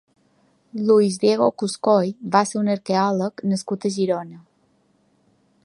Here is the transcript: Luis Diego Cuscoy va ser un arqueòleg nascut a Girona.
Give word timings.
Luis 0.87 1.17
Diego 1.23 1.49
Cuscoy 1.59 2.09
va 2.37 2.41
ser 2.53 2.57
un 2.63 2.73
arqueòleg 2.77 3.45
nascut 3.53 3.87
a 3.87 3.93
Girona. 3.99 4.43